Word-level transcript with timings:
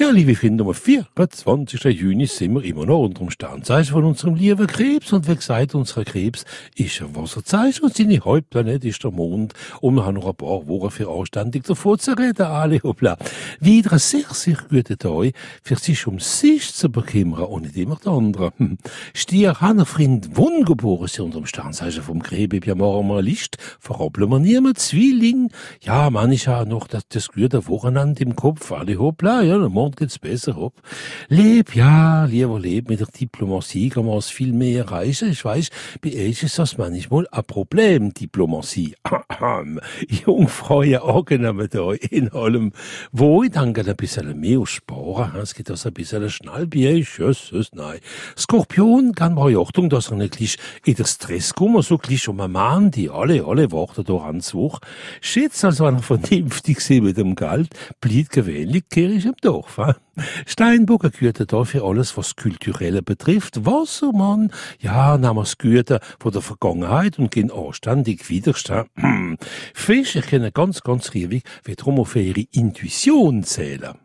Ja, 0.00 0.10
liebe 0.10 0.36
Kinder, 0.36 0.64
am 0.64 0.74
24. 0.74 1.82
Juni 1.86 2.26
sind 2.26 2.54
wir 2.54 2.62
immer 2.62 2.86
noch 2.86 3.00
unter 3.00 3.18
dem 3.18 3.30
Sternzeichen 3.30 3.94
von 3.94 4.04
unserem 4.04 4.36
lieben 4.36 4.68
Krebs. 4.68 5.12
Und 5.12 5.26
wie 5.26 5.34
gesagt, 5.34 5.74
unser 5.74 6.04
Krebs 6.04 6.44
ist 6.76 7.02
ein 7.02 7.16
Wasserzeichen 7.16 7.82
und 7.82 7.96
seine 7.96 8.20
Hauptplanet 8.20 8.84
ist 8.84 9.02
der 9.02 9.10
Mond. 9.10 9.54
Und 9.80 9.96
wir 9.96 10.06
haben 10.06 10.14
noch 10.14 10.28
ein 10.28 10.36
paar 10.36 10.68
Wochen 10.68 10.92
für 10.92 11.10
anständig 11.10 11.64
davon 11.64 11.98
zu 11.98 12.12
reden, 12.12 12.46
alle 12.46 12.80
hoppla. 12.84 13.18
Wieder 13.58 13.94
ein 13.94 13.98
sehr, 13.98 14.26
sehr 14.30 14.58
guter 14.70 14.96
Tag, 14.96 15.32
für 15.64 15.74
sich 15.74 16.06
um 16.06 16.20
sich 16.20 16.72
zu 16.72 16.88
bekümmern 16.90 17.46
und 17.46 17.62
nicht 17.62 17.76
immer 17.76 17.96
der 17.96 18.12
andere. 18.12 18.52
Hm. 18.58 18.78
Stier, 19.14 19.60
Hanna, 19.60 19.84
Freund, 19.84 20.36
Wungeboren 20.36 21.08
sind 21.08 21.24
unter 21.24 21.40
dem 21.40 21.46
Sternzeichen 21.46 22.04
vom 22.04 22.22
Krebs. 22.22 22.64
Ja, 22.64 22.76
machen 22.76 23.08
wir 23.08 23.14
eine 23.14 23.22
Liste. 23.22 23.58
Verrappeln 23.80 24.30
wir 24.30 24.38
niemand. 24.38 24.78
Zwilling. 24.78 25.50
Ja, 25.80 26.08
man 26.10 26.30
ist 26.30 26.44
ja 26.44 26.64
noch 26.64 26.86
das, 26.86 27.02
das 27.08 27.32
gute 27.32 27.66
Wochenende 27.66 28.22
im 28.22 28.36
Kopf, 28.36 28.70
alle 28.70 28.96
hoppla. 28.96 29.42
Ja, 29.42 29.58
morgen 29.68 29.87
geht's 29.96 30.18
besser 30.18 30.56
ab. 30.56 30.72
Leb, 31.28 31.74
ja, 31.74 32.24
lieber 32.24 32.58
leb 32.58 32.88
mit 32.88 33.00
der 33.00 33.06
Diplomatie 33.06 33.88
kann 33.88 34.06
man 34.06 34.18
es 34.18 34.30
viel 34.30 34.52
mehr 34.52 34.84
erreichen. 34.84 35.30
Ich 35.30 35.44
weiß, 35.44 35.70
bei 36.00 36.10
euch 36.10 36.42
ist 36.42 36.58
das 36.58 36.78
manchmal 36.78 37.26
ein 37.30 37.44
Problem, 37.44 38.14
Diplomatie. 38.14 38.94
Jungfrau 40.08 40.82
ja 40.82 41.02
angenommen 41.02 41.68
da 41.70 41.92
in 41.92 42.30
allem. 42.32 42.72
Wo 43.12 43.42
ich 43.42 43.50
danke 43.50 43.84
ein 43.84 43.96
bisschen 43.96 44.38
mehr 44.38 44.66
sparen. 44.66 45.40
Es 45.40 45.54
geht 45.54 45.70
das 45.70 45.86
ein 45.86 45.92
bisschen 45.92 46.28
schnell 46.30 46.66
bei 46.66 46.94
euch. 46.94 47.18
Jesus, 47.18 47.70
nein. 47.74 48.00
Skorpion 48.36 49.14
kann 49.14 49.34
man 49.34 49.52
ja 49.52 49.58
Achtung, 49.60 49.88
dass 49.88 50.10
er 50.10 50.16
nicht 50.16 50.36
gleich 50.36 50.56
in 50.84 50.94
der 50.94 51.04
Stress 51.04 51.54
kommt, 51.54 51.84
so 51.84 51.98
gleich 51.98 52.28
um 52.28 52.40
einen 52.40 52.52
Mann, 52.52 52.90
die 52.90 53.10
alle, 53.10 53.44
alle 53.44 53.70
warten 53.72 54.04
da 54.04 54.16
anzusuchen. 54.16 54.80
Schätzt 55.20 55.64
also 55.64 55.84
einer 55.84 56.02
vernünftig 56.02 56.80
sie 56.80 57.00
mit 57.00 57.16
dem 57.16 57.34
Geld, 57.34 57.70
blieb 58.00 58.30
gewöhnlich, 58.30 58.88
kehre 58.88 59.12
ich 59.12 59.26
im 59.26 59.34
Dorf. 59.40 59.67
He? 59.76 59.92
Steinbock 60.46 61.12
gehört 61.12 61.52
da 61.52 61.64
für 61.64 61.84
alles, 61.84 62.16
was 62.16 62.36
Kulturelle 62.36 63.02
betrifft. 63.02 63.64
Wassermann, 63.66 64.52
ja, 64.80 65.18
nahm 65.18 65.36
das 65.36 65.58
Gute 65.58 66.00
von 66.18 66.32
der 66.32 66.42
Vergangenheit 66.42 67.18
und 67.18 67.30
gehen 67.30 67.50
anständig 67.50 68.28
widerstehen. 68.28 69.38
Fisch, 69.74 70.16
ich 70.16 70.26
kenne 70.26 70.52
ganz, 70.52 70.82
ganz 70.82 71.12
riesig, 71.14 71.44
wie 71.64 71.76
drum 71.76 72.00
auf 72.00 72.16
ihre 72.16 72.46
Intuition 72.52 73.44
zählen. 73.44 73.98